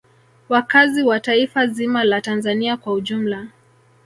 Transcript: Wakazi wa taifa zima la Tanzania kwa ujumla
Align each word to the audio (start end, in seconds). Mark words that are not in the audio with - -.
Wakazi 0.49 1.03
wa 1.03 1.19
taifa 1.19 1.67
zima 1.67 2.03
la 2.03 2.21
Tanzania 2.21 2.77
kwa 2.77 2.93
ujumla 2.93 3.47